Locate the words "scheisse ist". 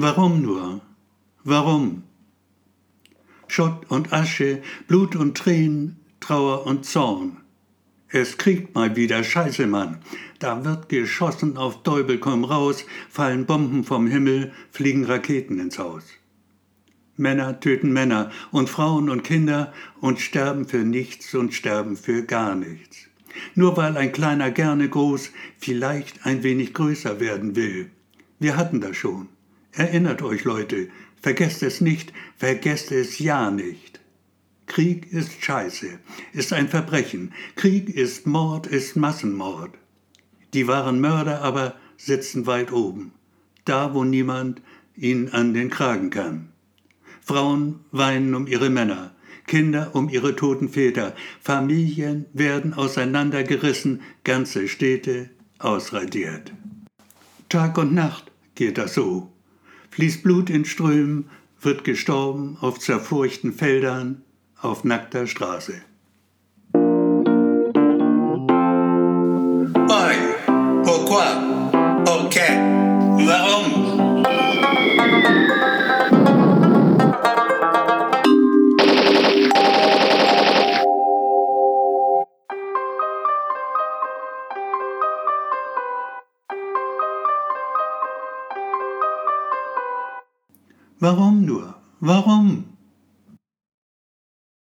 35.42-36.52